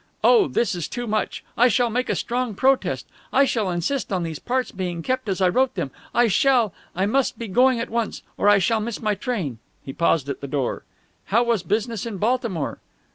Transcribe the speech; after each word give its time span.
Oh, 0.23 0.47
this 0.47 0.73
is 0.73 0.87
too 0.87 1.05
much! 1.05 1.43
I 1.55 1.67
shall 1.67 1.91
make 1.91 2.09
a 2.09 2.15
strong 2.15 2.55
protest! 2.55 3.05
I 3.31 3.45
shall 3.45 3.69
insist 3.69 4.11
on 4.11 4.23
these 4.23 4.39
parts 4.39 4.71
being 4.71 5.03
kept 5.03 5.29
as 5.29 5.41
I 5.41 5.47
wrote 5.49 5.75
them! 5.75 5.91
I 6.11 6.27
shall.... 6.27 6.73
I 6.95 7.05
must 7.05 7.37
be 7.37 7.47
going 7.47 7.79
at 7.79 7.91
once, 7.91 8.23
or 8.35 8.49
I 8.49 8.57
shall 8.57 8.79
miss 8.79 8.99
my 8.99 9.13
train." 9.13 9.59
He 9.85 9.93
paused 9.93 10.27
at 10.27 10.41
the 10.41 10.47
door. 10.47 10.85
"How 11.25 11.43
was 11.43 11.61
business 11.61 12.07
in 12.07 12.17
Baltimore?" 12.17 12.79